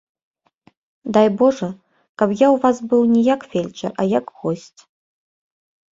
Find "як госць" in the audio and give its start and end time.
4.19-4.81